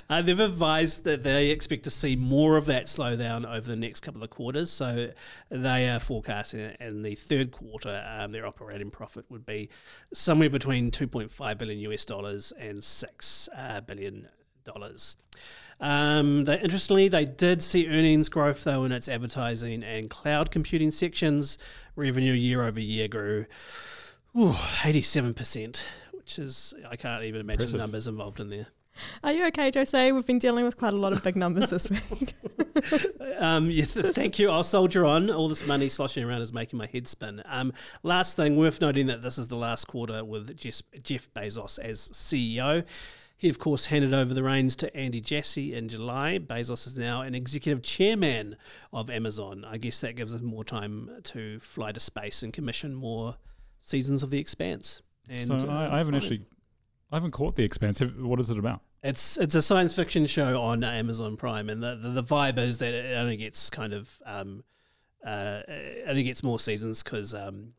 Uh, 0.09 0.21
they've 0.21 0.39
advised 0.39 1.03
that 1.03 1.23
they 1.23 1.49
expect 1.49 1.83
to 1.83 1.91
see 1.91 2.15
more 2.15 2.57
of 2.57 2.65
that 2.65 2.85
slowdown 2.85 3.45
over 3.45 3.67
the 3.67 3.75
next 3.75 4.01
couple 4.01 4.23
of 4.23 4.29
quarters. 4.29 4.71
So 4.71 5.11
they 5.49 5.89
are 5.89 5.99
forecasting 5.99 6.75
in 6.79 7.01
the 7.01 7.15
third 7.15 7.51
quarter, 7.51 8.03
um, 8.07 8.31
their 8.31 8.45
operating 8.45 8.91
profit 8.91 9.25
would 9.29 9.45
be 9.45 9.69
somewhere 10.13 10.49
between 10.49 10.91
2.5 10.91 11.57
billion 11.57 11.79
US 11.91 12.05
dollars 12.05 12.53
and 12.57 12.83
six 12.83 13.49
uh, 13.55 13.81
billion 13.81 14.29
dollars. 14.63 15.17
Um, 15.79 16.45
they, 16.45 16.59
interestingly, 16.61 17.07
they 17.09 17.25
did 17.25 17.61
see 17.61 17.87
earnings 17.87 18.29
growth 18.29 18.63
though 18.63 18.83
in 18.85 18.91
its 18.91 19.09
advertising 19.09 19.83
and 19.83 20.09
cloud 20.09 20.51
computing 20.51 20.91
sections. 20.91 21.57
Revenue 21.95 22.33
year 22.33 22.63
over 22.63 22.79
year 22.79 23.07
grew 23.07 23.45
ooh, 24.37 24.51
87%, 24.51 25.81
which 26.13 26.39
is, 26.39 26.73
I 26.89 26.95
can't 26.95 27.23
even 27.23 27.41
imagine 27.41 27.71
the 27.71 27.77
numbers 27.77 28.07
involved 28.07 28.39
in 28.39 28.49
there. 28.49 28.67
Are 29.23 29.31
you 29.31 29.45
okay, 29.47 29.71
Jose? 29.73 30.11
We've 30.11 30.25
been 30.25 30.39
dealing 30.39 30.65
with 30.65 30.77
quite 30.77 30.93
a 30.93 30.97
lot 30.97 31.13
of 31.13 31.23
big 31.23 31.35
numbers 31.35 31.69
this 31.69 31.89
week. 31.89 32.33
Um, 33.37 33.69
yes, 33.69 33.93
thank 33.93 34.39
you. 34.39 34.49
I'll 34.49 34.63
soldier 34.63 35.05
on. 35.05 35.29
All 35.29 35.49
this 35.49 35.67
money 35.67 35.89
sloshing 35.89 36.23
around 36.23 36.41
is 36.41 36.53
making 36.53 36.77
my 36.77 36.87
head 36.87 37.07
spin. 37.07 37.41
Um, 37.45 37.73
last 38.01 38.35
thing, 38.35 38.55
worth 38.55 38.79
noting 38.79 39.07
that 39.07 39.21
this 39.21 39.37
is 39.37 39.49
the 39.49 39.57
last 39.57 39.87
quarter 39.87 40.23
with 40.23 40.55
Jeff, 40.55 40.81
Jeff 41.03 41.29
Bezos 41.33 41.77
as 41.79 42.07
CEO. 42.09 42.85
He, 43.37 43.49
of 43.49 43.59
course, 43.59 43.87
handed 43.87 44.13
over 44.13 44.33
the 44.33 44.43
reins 44.43 44.75
to 44.77 44.95
Andy 44.95 45.19
Jassy 45.19 45.73
in 45.73 45.89
July. 45.89 46.39
Bezos 46.39 46.87
is 46.87 46.97
now 46.97 47.21
an 47.21 47.35
executive 47.35 47.83
chairman 47.83 48.55
of 48.93 49.09
Amazon. 49.09 49.65
I 49.67 49.77
guess 49.77 49.99
that 49.99 50.15
gives 50.15 50.33
him 50.33 50.45
more 50.45 50.63
time 50.63 51.09
to 51.23 51.59
fly 51.59 51.91
to 51.91 51.99
space 51.99 52.41
and 52.41 52.53
commission 52.53 52.95
more 52.95 53.35
seasons 53.81 54.23
of 54.23 54.29
The 54.29 54.39
Expanse. 54.39 55.01
And, 55.29 55.47
so 55.47 55.69
uh, 55.69 55.71
I, 55.71 55.95
I 55.95 55.97
haven't 55.97 56.13
fine. 56.13 56.21
actually, 56.21 56.45
I 57.11 57.17
haven't 57.17 57.31
caught 57.31 57.55
the 57.55 57.63
expanse. 57.63 57.99
What 57.99 58.39
is 58.39 58.49
it 58.49 58.57
about? 58.57 58.81
It's 59.03 59.37
it's 59.37 59.53
a 59.53 59.61
science 59.61 59.93
fiction 59.93 60.25
show 60.25 60.59
on 60.59 60.83
Amazon 60.83 61.37
Prime, 61.37 61.69
and 61.69 61.81
the, 61.83 61.95
the, 61.95 62.09
the 62.09 62.23
vibe 62.23 62.57
is 62.57 62.79
that 62.79 62.93
it 62.93 63.15
only 63.15 63.37
gets 63.37 63.69
kind 63.69 63.93
of 63.93 64.21
um, 64.25 64.63
uh, 65.23 65.61
it 65.67 66.05
only 66.07 66.23
gets 66.23 66.41
more 66.43 66.59
seasons 66.59 67.03
because 67.03 67.33
um, 67.33 67.73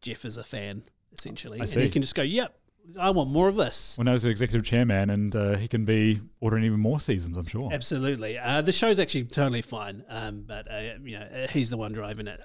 Jeff 0.00 0.24
is 0.24 0.36
a 0.36 0.44
fan 0.44 0.84
essentially, 1.12 1.58
and 1.60 1.68
he 1.68 1.90
can 1.90 2.02
just 2.02 2.14
go, 2.14 2.22
"Yep, 2.22 2.56
I 3.00 3.10
want 3.10 3.30
more 3.30 3.48
of 3.48 3.56
this." 3.56 3.96
Well, 3.98 4.04
now 4.04 4.12
he's 4.12 4.22
the 4.22 4.30
executive 4.30 4.64
chairman, 4.64 5.10
and 5.10 5.34
uh, 5.34 5.56
he 5.56 5.66
can 5.66 5.84
be 5.84 6.20
ordering 6.40 6.64
even 6.64 6.78
more 6.78 7.00
seasons. 7.00 7.36
I'm 7.36 7.46
sure. 7.46 7.70
Absolutely, 7.72 8.38
uh, 8.38 8.62
the 8.62 8.72
show's 8.72 9.00
actually 9.00 9.24
totally 9.24 9.62
fine, 9.62 10.04
um, 10.08 10.44
but 10.46 10.70
uh, 10.70 10.94
you 11.02 11.18
know 11.18 11.46
he's 11.50 11.70
the 11.70 11.76
one 11.76 11.92
driving 11.92 12.28
it, 12.28 12.40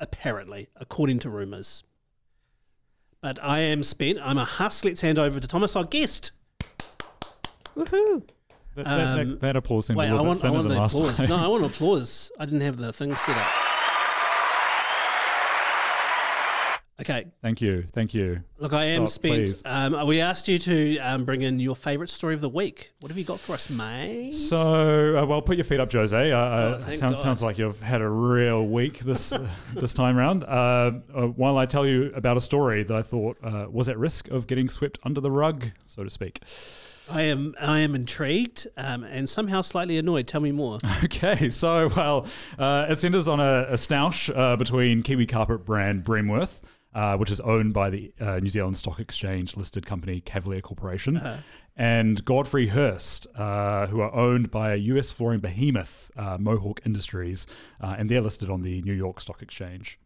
apparently, 0.00 0.68
according 0.76 1.20
to 1.20 1.30
rumours. 1.30 1.84
But 3.24 3.38
I 3.42 3.60
am 3.60 3.82
spent. 3.82 4.18
I'm 4.22 4.36
a 4.36 4.44
husk. 4.44 4.84
Let's 4.84 5.00
hand 5.00 5.18
over 5.18 5.40
to 5.40 5.48
Thomas, 5.48 5.74
our 5.76 5.84
guest. 5.84 6.32
Woohoo! 7.74 8.22
That, 8.76 8.84
that, 8.84 9.18
Um, 9.18 9.28
that, 9.30 9.40
that 9.40 9.56
applause 9.56 9.86
seemed 9.86 9.98
Wait, 9.98 10.04
a 10.04 10.08
I 10.08 10.10
little 10.10 10.26
want, 10.26 10.42
bit 10.42 10.46
I 10.46 10.50
thinner 10.50 10.58
want 10.58 10.68
than 10.68 10.76
the 10.76 10.82
last 10.82 10.94
applause. 10.94 11.16
time. 11.16 11.28
No, 11.30 11.36
I 11.36 11.46
want 11.46 11.64
applause. 11.74 12.30
I 12.38 12.44
didn't 12.44 12.60
have 12.60 12.76
the 12.76 12.92
thing 12.92 13.16
set 13.16 13.34
up. 13.38 13.46
Okay, 17.00 17.26
Thank 17.42 17.60
you, 17.60 17.82
thank 17.92 18.14
you. 18.14 18.40
look, 18.58 18.72
I 18.72 18.84
am 18.84 19.08
Stop, 19.08 19.24
spent. 19.26 19.62
Um, 19.64 20.06
we 20.06 20.20
asked 20.20 20.46
you 20.46 20.60
to 20.60 20.98
um, 20.98 21.24
bring 21.24 21.42
in 21.42 21.58
your 21.58 21.74
favourite 21.74 22.08
story 22.08 22.34
of 22.34 22.40
the 22.40 22.48
week. 22.48 22.92
What 23.00 23.08
have 23.10 23.18
you 23.18 23.24
got 23.24 23.40
for 23.40 23.54
us, 23.54 23.68
mate? 23.68 24.30
So, 24.30 25.18
uh, 25.18 25.26
well, 25.26 25.42
put 25.42 25.56
your 25.56 25.64
feet 25.64 25.80
up, 25.80 25.90
Jose. 25.90 26.30
Uh, 26.30 26.38
uh, 26.38 26.78
Oh, 26.86 26.90
sounds, 26.90 27.16
God. 27.16 27.22
sounds 27.22 27.42
like 27.42 27.58
you've 27.58 27.80
had 27.80 28.00
a 28.00 28.08
real 28.08 28.64
week 28.68 29.00
this 29.00 29.32
uh, 29.32 29.44
this 29.74 29.92
time 29.92 30.16
round. 30.16 30.44
Uh, 30.44 30.92
uh, 31.12 31.26
while 31.34 31.58
I 31.58 31.66
tell 31.66 31.84
you 31.84 32.12
about 32.14 32.36
a 32.36 32.40
story 32.40 32.84
that 32.84 32.96
I 32.96 33.02
thought 33.02 33.38
uh, 33.42 33.66
was 33.68 33.88
at 33.88 33.98
risk 33.98 34.28
of 34.28 34.46
getting 34.46 34.68
swept 34.68 35.00
under 35.02 35.20
the 35.20 35.32
rug, 35.32 35.72
so 35.84 36.04
to 36.04 36.10
speak. 36.10 36.42
I 37.10 37.22
am, 37.22 37.54
I 37.60 37.80
am 37.80 37.94
intrigued 37.94 38.66
um, 38.78 39.02
and 39.04 39.28
somehow 39.28 39.60
slightly 39.62 39.98
annoyed. 39.98 40.26
Tell 40.28 40.40
me 40.40 40.52
more. 40.52 40.78
Okay, 41.04 41.50
so 41.50 41.88
well, 41.88 42.26
uh, 42.58 42.86
it 42.88 42.98
centres 43.00 43.28
on 43.28 43.40
a, 43.40 43.66
a 43.68 43.74
stoush 43.74 44.30
uh, 44.34 44.56
between 44.56 45.02
Kiwi 45.02 45.26
carpet 45.26 45.66
brand 45.66 46.02
Bremworth, 46.04 46.60
uh, 46.94 47.16
which 47.16 47.30
is 47.30 47.40
owned 47.40 47.72
by 47.74 47.90
the 47.90 48.12
uh, 48.20 48.38
New 48.38 48.50
Zealand 48.50 48.78
Stock 48.78 49.00
Exchange 49.00 49.56
listed 49.56 49.84
company 49.84 50.20
Cavalier 50.20 50.60
Corporation, 50.60 51.20
and 51.76 52.24
Godfrey 52.24 52.68
Hirst, 52.68 53.26
uh, 53.36 53.86
who 53.88 54.00
are 54.00 54.14
owned 54.14 54.50
by 54.50 54.72
a 54.72 54.76
US 54.76 55.10
flooring 55.10 55.40
behemoth, 55.40 56.10
uh, 56.16 56.38
Mohawk 56.38 56.80
Industries, 56.84 57.46
uh, 57.80 57.96
and 57.98 58.08
they're 58.08 58.20
listed 58.20 58.48
on 58.48 58.62
the 58.62 58.82
New 58.82 58.92
York 58.92 59.20
Stock 59.20 59.42
Exchange. 59.42 59.98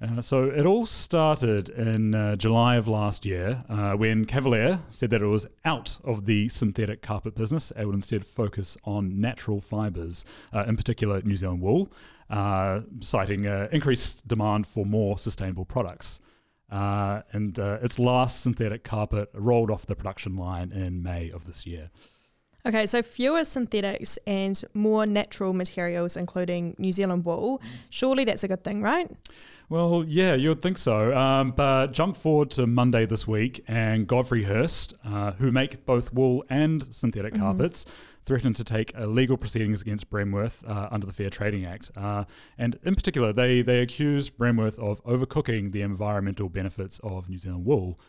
Uh, 0.00 0.20
so 0.20 0.44
it 0.44 0.66
all 0.66 0.84
started 0.84 1.70
in 1.70 2.14
uh, 2.14 2.36
July 2.36 2.76
of 2.76 2.86
last 2.86 3.24
year 3.24 3.64
uh, 3.70 3.92
when 3.92 4.26
Cavalier 4.26 4.80
said 4.90 5.08
that 5.08 5.22
it 5.22 5.26
was 5.26 5.46
out 5.64 5.98
of 6.04 6.26
the 6.26 6.50
synthetic 6.50 7.00
carpet 7.00 7.34
business. 7.34 7.72
It 7.78 7.86
would 7.86 7.94
instead 7.94 8.26
focus 8.26 8.76
on 8.84 9.18
natural 9.18 9.60
fibres, 9.60 10.26
uh, 10.52 10.64
in 10.68 10.76
particular 10.76 11.22
New 11.22 11.36
Zealand 11.36 11.62
wool, 11.62 11.90
uh, 12.30 12.80
citing 13.00 13.46
uh, 13.46 13.68
increased 13.72 14.26
demand 14.26 14.66
for 14.66 14.84
more 14.84 15.18
sustainable 15.18 15.64
products. 15.64 16.20
Uh, 16.70 17.22
and 17.32 17.58
uh, 17.58 17.78
its 17.80 17.98
last 17.98 18.40
synthetic 18.40 18.82
carpet 18.82 19.30
rolled 19.34 19.70
off 19.70 19.86
the 19.86 19.94
production 19.94 20.36
line 20.36 20.72
in 20.72 21.02
May 21.02 21.30
of 21.30 21.44
this 21.44 21.64
year. 21.66 21.90
Okay, 22.66 22.88
so 22.88 23.00
fewer 23.00 23.44
synthetics 23.44 24.18
and 24.26 24.60
more 24.74 25.06
natural 25.06 25.52
materials, 25.52 26.16
including 26.16 26.74
New 26.78 26.90
Zealand 26.90 27.24
wool. 27.24 27.62
Surely 27.90 28.24
that's 28.24 28.42
a 28.42 28.48
good 28.48 28.64
thing, 28.64 28.82
right? 28.82 29.08
Well, 29.68 30.04
yeah, 30.04 30.34
you 30.34 30.48
would 30.48 30.62
think 30.62 30.76
so. 30.76 31.16
Um, 31.16 31.52
but 31.52 31.92
jump 31.92 32.16
forward 32.16 32.50
to 32.52 32.66
Monday 32.66 33.06
this 33.06 33.24
week, 33.24 33.62
and 33.68 34.08
Godfrey 34.08 34.42
Hirst, 34.42 34.94
uh, 35.04 35.32
who 35.32 35.52
make 35.52 35.86
both 35.86 36.12
wool 36.12 36.44
and 36.50 36.82
synthetic 36.92 37.36
carpets, 37.36 37.86
threatened 38.24 38.56
to 38.56 38.64
take 38.64 38.92
uh, 38.98 39.06
legal 39.06 39.36
proceedings 39.36 39.80
against 39.80 40.10
Bremworth 40.10 40.68
uh, 40.68 40.88
under 40.90 41.06
the 41.06 41.12
Fair 41.12 41.30
Trading 41.30 41.64
Act. 41.64 41.92
Uh, 41.96 42.24
and 42.58 42.80
in 42.82 42.96
particular, 42.96 43.32
they, 43.32 43.62
they 43.62 43.78
accused 43.80 44.36
Bremworth 44.36 44.80
of 44.80 45.02
overcooking 45.04 45.70
the 45.70 45.82
environmental 45.82 46.48
benefits 46.48 46.98
of 47.04 47.28
New 47.28 47.38
Zealand 47.38 47.64
wool. 47.64 48.00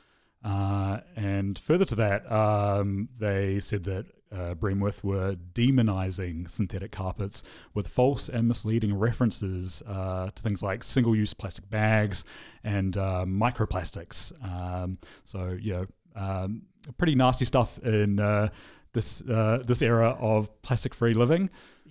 Uh, 0.44 1.02
and 1.16 1.60
further 1.60 1.86
to 1.86 1.96
that, 1.96 2.32
um, 2.32 3.10
they 3.20 3.60
said 3.60 3.84
that 3.84 4.06
uh, 4.32 4.56
Bremworth 4.56 5.04
were 5.04 5.36
demonizing 5.54 6.50
synthetic 6.50 6.92
carpets 6.92 7.44
with 7.74 7.88
false 7.88 8.30
and 8.30 8.48
misleading 8.48 8.98
references 8.98 9.82
uh, 9.88 10.30
to 10.34 10.44
things 10.44 10.62
like 10.62 10.84
single 10.84 11.16
use 11.16 11.34
plastic 11.34 11.70
bags 11.70 12.26
and 12.64 12.98
uh, 12.98 13.26
microplastics. 13.28 14.32
Um, 14.44 14.98
so, 15.24 15.58
you 15.60 15.74
know, 15.74 15.86
um, 16.16 16.64
pretty 16.98 17.16
nasty 17.16 17.46
stuff 17.46 17.80
in 17.80 18.20
uh, 18.20 18.50
this, 18.94 19.22
uh, 19.22 19.64
this 19.66 19.82
era 19.82 20.18
of 20.20 20.62
plastic 20.62 20.94
free 20.94 21.14
living. 21.14 21.50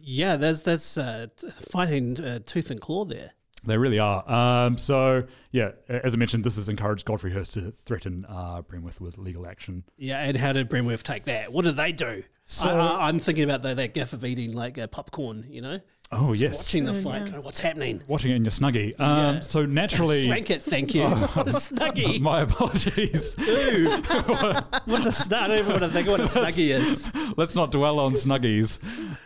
Yeah, 0.09 0.37
there's 0.37 0.63
there's 0.63 0.97
uh, 0.97 1.27
fighting 1.71 2.15
tooth 2.47 2.71
and 2.71 2.81
claw 2.81 3.05
there. 3.05 3.33
They 3.67 3.77
really 3.79 3.99
are. 3.99 4.29
Um, 4.31 4.79
so, 4.79 5.25
yeah, 5.51 5.73
as 5.89 6.15
I 6.15 6.17
mentioned, 6.17 6.45
this 6.45 6.57
has 6.57 6.69
encouraged 6.69 7.05
Godfrey 7.05 7.33
Hirst 7.33 7.55
to 7.55 7.73
threaten 7.73 8.25
uh, 8.29 8.63
Bremworth 8.63 9.01
with 9.01 9.19
legal 9.19 9.47
action. 9.47 9.85
Yeah, 9.97 10.21
and 10.23 10.37
how 10.37 10.53
did 10.53 10.71
Bremworth 10.71 11.03
take 11.03 11.25
that? 11.25 11.53
What 11.53 11.65
did 11.65 11.77
they 11.77 11.93
do? 11.93 12.23
So- 12.45 12.69
I, 12.69 12.73
I, 12.87 13.09
I'm 13.09 13.19
thinking 13.19 13.45
about 13.45 13.63
the, 13.63 13.75
that 13.75 13.93
gif 13.95 14.13
of 14.13 14.25
eating 14.25 14.53
like 14.53 14.79
uh, 14.79 14.87
popcorn, 14.87 15.47
you 15.49 15.61
know, 15.61 15.81
Oh, 16.13 16.31
Just 16.37 16.43
yes. 16.43 16.57
watching 16.59 16.85
the 16.85 16.93
Oh, 16.93 17.03
fight. 17.03 17.33
yeah. 17.33 17.39
What's 17.41 17.59
happening? 17.59 18.01
Watching 18.07 18.31
it 18.31 18.37
in 18.37 18.45
your 18.45 18.53
snuggie. 18.53 18.95
Um, 19.01 19.37
Yeah. 19.37 19.41
So 19.41 19.67
naturally, 19.67 20.25
Swank 20.27 20.51
it, 20.51 20.63
thank 20.63 20.95
you. 20.95 21.03
what 21.09 21.49
a 21.49 21.51
snuggie. 21.51 22.21
my 22.21 22.43
apologies. 22.43 23.35
Ew. 23.41 23.89
What's 23.91 25.05
a 25.05 25.09
snuggie? 25.11 25.33
I 25.33 25.49
don't 25.49 25.59
even 25.59 25.71
want 25.73 25.83
to 25.83 25.89
think 25.89 26.07
of 26.07 26.13
what 26.13 26.21
a 26.21 26.25
snuggie 26.25 26.69
is. 26.69 27.09
Let's 27.37 27.57
not 27.57 27.73
dwell 27.73 27.99
on 27.99 28.13
snuggies. 28.13 28.79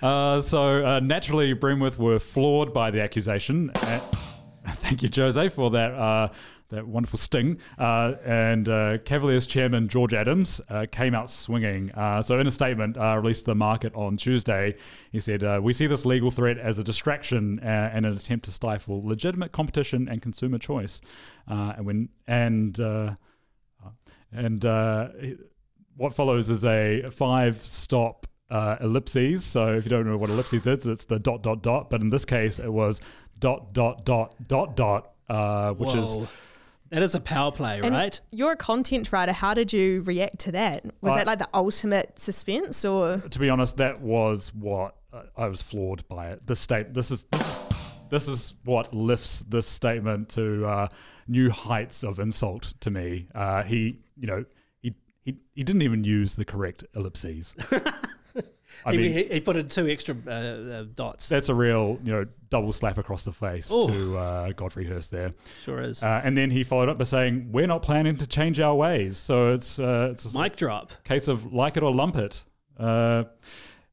Uh, 0.02 0.40
so 0.40 0.82
uh, 0.82 1.00
naturally, 1.00 1.54
Bremworth 1.54 1.98
were 1.98 2.18
floored 2.18 2.72
by 2.72 2.90
the 2.90 3.02
accusation. 3.02 3.70
Uh, 3.74 4.00
thank 4.90 5.02
you, 5.02 5.22
Jose, 5.22 5.48
for 5.50 5.70
that. 5.70 5.92
Uh, 5.94 6.28
that 6.70 6.86
wonderful 6.86 7.18
sting. 7.18 7.58
Uh, 7.78 8.14
and 8.24 8.68
uh, 8.68 8.98
Cavaliers 8.98 9.44
chairman 9.44 9.88
George 9.88 10.14
Adams 10.14 10.60
uh, 10.68 10.86
came 10.90 11.16
out 11.16 11.28
swinging. 11.28 11.90
Uh, 11.92 12.22
so, 12.22 12.38
in 12.38 12.46
a 12.46 12.50
statement 12.50 12.96
uh, 12.96 13.16
released 13.16 13.40
to 13.40 13.46
the 13.46 13.54
market 13.56 13.92
on 13.96 14.16
Tuesday, 14.16 14.76
he 15.10 15.18
said, 15.18 15.42
uh, 15.42 15.58
We 15.60 15.72
see 15.72 15.88
this 15.88 16.06
legal 16.06 16.30
threat 16.30 16.58
as 16.58 16.78
a 16.78 16.84
distraction 16.84 17.58
and 17.60 18.06
an 18.06 18.12
attempt 18.16 18.44
to 18.44 18.52
stifle 18.52 19.04
legitimate 19.04 19.50
competition 19.50 20.08
and 20.08 20.22
consumer 20.22 20.58
choice. 20.58 21.00
And 21.48 21.84
when 21.84 22.08
and 22.28 22.78
and 24.32 24.64
what 25.96 26.14
follows 26.14 26.50
is 26.50 26.64
a 26.64 27.10
five 27.10 27.56
stop 27.56 28.28
uh, 28.50 28.76
ellipses. 28.80 29.44
So 29.44 29.74
if 29.76 29.84
you 29.84 29.90
don't 29.90 30.06
know 30.06 30.16
what 30.16 30.30
ellipses 30.30 30.66
is, 30.66 30.86
it's 30.86 31.04
the 31.04 31.18
dot 31.18 31.42
dot 31.42 31.62
dot. 31.62 31.90
But 31.90 32.00
in 32.00 32.10
this 32.10 32.24
case, 32.24 32.58
it 32.58 32.72
was 32.72 33.00
dot 33.40 33.72
dot 33.72 34.04
dot 34.04 34.34
dot 34.46 34.76
dot, 34.76 35.12
uh, 35.28 35.72
which 35.72 35.94
is 35.94 36.16
That 36.90 37.02
is 37.02 37.14
a 37.14 37.20
power 37.20 37.52
play, 37.52 37.80
And 37.82 37.94
right? 37.94 38.20
You're 38.32 38.52
a 38.52 38.56
content 38.56 39.12
writer. 39.12 39.32
How 39.32 39.54
did 39.54 39.72
you 39.72 40.02
react 40.02 40.40
to 40.40 40.52
that? 40.52 40.84
Was 41.00 41.14
I- 41.14 41.18
that 41.18 41.26
like 41.26 41.38
the 41.38 41.48
ultimate 41.54 42.18
suspense, 42.18 42.84
or 42.84 43.18
to 43.18 43.38
be 43.38 43.48
honest, 43.48 43.76
that 43.78 44.00
was 44.00 44.52
what 44.54 44.96
uh, 45.12 45.22
I 45.36 45.46
was 45.46 45.62
floored 45.62 46.06
by 46.08 46.30
it. 46.30 46.46
This 46.46 46.60
state, 46.60 46.94
this 46.94 47.10
is 47.10 47.24
this 47.30 47.40
is, 47.70 48.00
this 48.10 48.28
is 48.28 48.54
what 48.64 48.92
lifts 48.92 49.44
this 49.48 49.66
statement 49.66 50.28
to 50.30 50.66
uh, 50.66 50.88
new 51.28 51.50
heights 51.50 52.02
of 52.02 52.18
insult 52.18 52.74
to 52.80 52.90
me. 52.90 53.28
Uh, 53.34 53.62
he, 53.62 54.00
you 54.16 54.26
know, 54.26 54.44
he, 54.82 54.94
he 55.24 55.36
he 55.54 55.62
didn't 55.62 55.82
even 55.82 56.02
use 56.04 56.34
the 56.34 56.44
correct 56.44 56.84
ellipses. 56.94 57.54
I 58.84 58.92
he, 58.92 58.96
mean, 58.98 59.12
he, 59.12 59.24
he 59.24 59.40
put 59.40 59.56
in 59.56 59.68
two 59.68 59.88
extra 59.88 60.16
uh, 60.26 60.30
uh, 60.30 60.84
dots. 60.94 61.28
that's 61.28 61.48
a 61.48 61.54
real, 61.54 61.98
you 62.04 62.12
know, 62.12 62.26
double 62.50 62.72
slap 62.72 62.98
across 62.98 63.24
the 63.24 63.32
face 63.32 63.68
Oh. 63.72 63.88
to 63.88 64.18
uh, 64.18 64.52
Godfrey 64.52 64.84
Hirst 64.84 65.10
there. 65.10 65.32
Sure 65.62 65.80
is. 65.80 66.02
Uh, 66.02 66.20
and 66.24 66.36
then 66.36 66.50
he 66.50 66.62
followed 66.64 66.88
up 66.88 66.98
by 66.98 67.04
saying, 67.04 67.48
"We're 67.52 67.66
not 67.66 67.82
planning 67.82 68.16
to 68.16 68.26
change 68.26 68.60
our 68.60 68.74
ways." 68.74 69.16
So 69.16 69.52
it's 69.54 69.78
uh, 69.78 70.08
it's 70.12 70.34
a 70.34 70.38
Mic 70.38 70.56
drop. 70.56 70.92
case 71.04 71.28
of 71.28 71.52
like 71.52 71.76
it 71.76 71.82
or 71.82 71.94
lump 71.94 72.16
it. 72.16 72.44
Uh, 72.78 73.24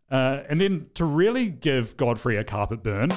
uh, 0.10 0.44
and 0.50 0.60
then 0.62 0.88
to 0.96 1.06
really 1.06 1.50
give 1.50 1.98
Godfrey 1.98 2.38
a 2.38 2.44
carpet 2.44 2.82
burn, 2.82 3.12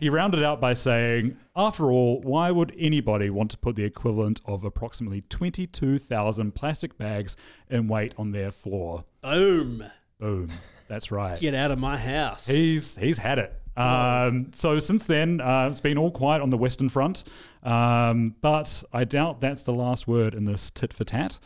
he 0.00 0.08
rounded 0.08 0.42
out 0.42 0.60
by 0.60 0.72
saying, 0.72 1.36
"After 1.54 1.90
all, 1.92 2.20
why 2.22 2.50
would 2.50 2.74
anybody 2.78 3.28
want 3.30 3.50
to 3.50 3.58
put 3.58 3.76
the 3.76 3.84
equivalent 3.84 4.40
of 4.46 4.64
approximately 4.64 5.20
twenty-two 5.22 5.98
thousand 5.98 6.54
plastic 6.54 6.96
bags 6.98 7.36
in 7.68 7.88
weight 7.88 8.14
on 8.16 8.32
their 8.32 8.50
floor?" 8.50 9.04
Boom. 9.22 9.84
Boom. 10.18 10.48
That's 10.88 11.12
right. 11.12 11.38
Get 11.38 11.54
out 11.54 11.70
of 11.70 11.78
my 11.78 11.96
house. 11.98 12.46
He's 12.46 12.96
he's 12.96 13.18
had 13.18 13.38
it. 13.38 13.52
Um, 13.78 14.50
so 14.52 14.78
since 14.78 15.06
then, 15.06 15.40
uh, 15.40 15.68
it's 15.70 15.80
been 15.80 15.98
all 15.98 16.10
quiet 16.10 16.42
on 16.42 16.50
the 16.50 16.56
Western 16.56 16.88
Front, 16.88 17.24
um, 17.62 18.34
but 18.40 18.82
I 18.92 19.04
doubt 19.04 19.40
that's 19.40 19.62
the 19.62 19.74
last 19.74 20.08
word 20.08 20.34
in 20.34 20.46
this 20.46 20.70
tit 20.70 20.92
for 20.92 21.04
tat. 21.04 21.38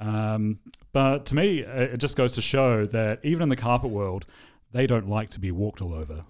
Um, 0.00 0.60
but 0.92 1.26
to 1.26 1.34
me, 1.34 1.64
uh, 1.64 1.82
it 1.82 1.98
just 1.98 2.16
goes 2.16 2.32
to 2.32 2.40
show 2.40 2.86
that 2.86 3.20
even 3.22 3.42
in 3.42 3.48
the 3.48 3.56
carpet 3.56 3.90
world, 3.90 4.24
they 4.72 4.86
don't 4.86 5.08
like 5.08 5.30
to 5.30 5.40
be 5.40 5.50
walked 5.50 5.82
all 5.82 5.94
over. 5.94 6.24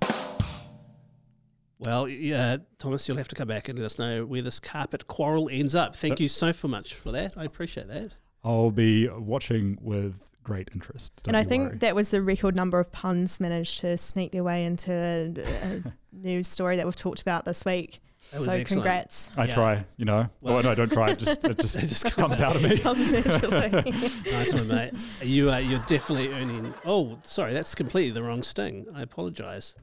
Well, 1.79 2.09
yeah, 2.09 2.59
Thomas, 2.79 3.07
you'll 3.07 3.19
have 3.19 3.29
to 3.29 3.35
come 3.35 3.49
back 3.49 3.69
and 3.69 3.79
let 3.79 3.87
us 3.87 3.99
know 3.99 4.25
where 4.25 4.43
this 4.43 4.59
carpet 4.59 5.07
quarrel 5.07 5.49
ends 5.53 5.75
up. 5.75 5.95
Thank 5.95 6.19
you 6.19 6.29
so 6.29 6.53
much 6.67 6.95
for 6.95 7.13
that. 7.13 7.35
I 7.37 7.45
appreciate 7.45 7.89
that. 7.89 8.09
I'll 8.43 8.71
be 8.71 9.09
watching 9.09 9.79
with 9.81 10.21
great 10.45 10.71
interest. 10.73 11.13
and 11.27 11.37
I 11.37 11.43
think 11.43 11.69
worry. 11.69 11.79
that 11.79 11.95
was 11.97 12.11
the 12.11 12.23
record 12.23 12.55
number 12.55 12.79
of 12.79 12.93
puns 12.93 13.41
managed 13.41 13.81
to 13.81 13.97
sneak 13.97 14.31
their 14.33 14.45
way 14.45 14.65
into 14.65 14.93
a, 14.93 15.35
a 15.43 15.83
news 16.13 16.47
story 16.47 16.77
that 16.77 16.87
we've 16.87 16.95
talked 16.95 17.23
about 17.23 17.45
this 17.45 17.65
week. 17.65 18.01
That 18.33 18.43
so 18.43 18.51
excellent. 18.51 18.69
congrats. 18.69 19.31
I 19.37 19.45
yeah. 19.45 19.55
try, 19.55 19.85
you 19.97 20.05
know. 20.05 20.29
Well- 20.41 20.57
oh 20.57 20.61
no, 20.61 20.75
don't 20.75 20.91
try. 20.91 21.11
It 21.11 21.19
just 21.19 21.45
it 21.45 21.59
just, 21.61 21.77
It 21.77 21.87
just 21.89 22.05
comes 22.13 22.41
out 22.41 22.57
of 22.57 22.63
me. 22.63 22.79
Comes 22.79 23.11
naturally. 23.11 23.71
Nice 24.33 24.55
one, 24.55 24.69
mate. 24.69 24.93
You 25.23 25.51
are 25.51 25.61
you're 25.61 25.81
definitely 25.81 26.33
earning. 26.33 26.73
Oh, 26.85 27.19
sorry, 27.25 27.53
that's 27.53 27.75
completely 27.75 28.13
the 28.13 28.23
wrong 28.23 28.43
sting. 28.43 28.87
I 28.95 29.03
apologise. 29.03 29.75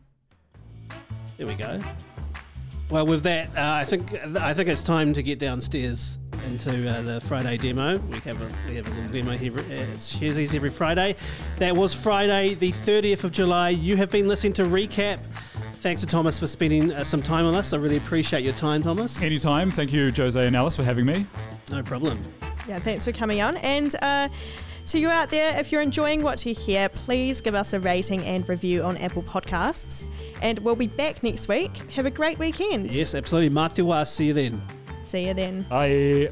There 1.37 1.47
we 1.47 1.55
go. 1.55 1.79
Well, 2.91 3.07
with 3.07 3.23
that, 3.23 3.47
uh, 3.51 3.51
I 3.55 3.85
think 3.85 4.13
I 4.35 4.53
think 4.53 4.67
it's 4.67 4.83
time 4.83 5.13
to 5.13 5.23
get 5.23 5.39
downstairs 5.39 6.17
into 6.47 6.89
uh, 6.89 7.01
the 7.01 7.21
Friday 7.21 7.57
demo. 7.57 7.99
We 7.99 8.19
have 8.19 8.41
a 8.41 8.51
we 8.67 8.75
have 8.75 8.85
a 8.85 8.89
little 8.89 9.11
demo 9.13 9.31
here 9.37 9.57
at 9.57 9.97
Sharesies 9.97 10.53
every 10.53 10.69
Friday. 10.69 11.15
That 11.59 11.77
was 11.77 11.93
Friday, 11.93 12.55
the 12.55 12.73
30th 12.73 13.23
of 13.23 13.31
July. 13.31 13.69
You 13.69 13.95
have 13.95 14.11
been 14.11 14.27
listening 14.27 14.51
to 14.53 14.63
Recap. 14.63 15.19
Thanks 15.75 16.01
to 16.01 16.07
Thomas 16.07 16.37
for 16.37 16.47
spending 16.47 16.91
uh, 16.91 17.05
some 17.05 17.21
time 17.21 17.45
with 17.45 17.55
us. 17.55 17.71
I 17.71 17.77
really 17.77 17.95
appreciate 17.95 18.43
your 18.43 18.53
time, 18.53 18.83
Thomas. 18.83 19.21
Anytime. 19.21 19.71
Thank 19.71 19.93
you, 19.93 20.11
Jose 20.11 20.45
and 20.45 20.53
Alice, 20.53 20.75
for 20.75 20.83
having 20.83 21.05
me. 21.05 21.25
No 21.71 21.81
problem. 21.81 22.19
Yeah, 22.67 22.79
thanks 22.79 23.05
for 23.05 23.13
coming 23.13 23.39
on. 23.39 23.55
And 23.57 23.95
uh, 24.01 24.27
to 24.87 24.99
you 24.99 25.09
out 25.09 25.29
there, 25.29 25.57
if 25.59 25.71
you're 25.71 25.81
enjoying 25.81 26.21
what 26.21 26.45
you 26.45 26.53
hear, 26.53 26.89
please 26.89 27.41
give 27.41 27.55
us 27.55 27.73
a 27.73 27.79
rating 27.79 28.23
and 28.23 28.47
review 28.47 28.83
on 28.83 28.97
Apple 28.97 29.23
Podcasts. 29.23 30.07
And 30.41 30.59
we'll 30.59 30.75
be 30.75 30.87
back 30.87 31.23
next 31.23 31.47
week. 31.47 31.75
Have 31.91 32.05
a 32.05 32.11
great 32.11 32.39
weekend. 32.39 32.93
Yes, 32.93 33.15
absolutely. 33.15 33.49
Mā 33.49 33.71
te 33.73 33.81
wā. 33.81 34.07
See 34.07 34.25
you 34.25 34.33
then. 34.33 34.61
See 35.05 35.27
you 35.27 35.33
then. 35.33 35.63
Bye. 35.63 36.31